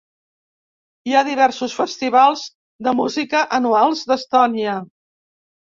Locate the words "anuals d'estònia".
3.61-4.79